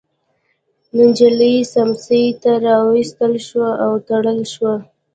نجلۍ 0.97 1.55
سمڅې 1.73 2.21
ته 2.41 2.51
راوستل 2.65 3.33
شوه 3.47 3.71
او 3.85 3.93
تړل 4.07 4.39
شوه. 4.53 4.73